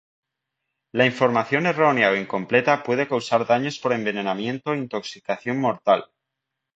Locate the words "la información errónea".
0.93-2.09